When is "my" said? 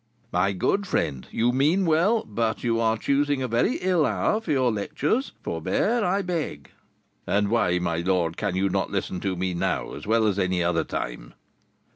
0.31-0.51, 7.77-7.97